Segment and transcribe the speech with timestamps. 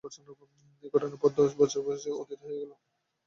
[0.83, 2.71] এই ঘটনার পর দশ বৎসর অতীত হইয়া গেল।